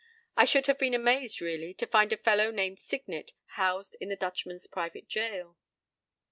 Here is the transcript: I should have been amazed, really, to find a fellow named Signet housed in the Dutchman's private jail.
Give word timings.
I 0.35 0.45
should 0.45 0.65
have 0.65 0.79
been 0.79 0.95
amazed, 0.95 1.41
really, 1.41 1.75
to 1.75 1.85
find 1.85 2.11
a 2.11 2.17
fellow 2.17 2.49
named 2.49 2.79
Signet 2.79 3.33
housed 3.49 3.95
in 4.01 4.09
the 4.09 4.15
Dutchman's 4.15 4.65
private 4.65 5.07
jail. 5.07 5.57